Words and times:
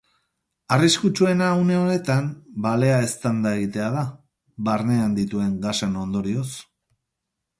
Arriskutsuena 0.75 1.49
une 1.65 1.75
honetan, 1.79 2.31
balea 2.63 2.95
eztanda 3.09 3.53
egitea 3.59 3.91
da, 3.97 4.07
barnean 4.69 5.13
dituen 5.21 5.55
gasen 5.67 5.97
ondorioz. 6.05 6.49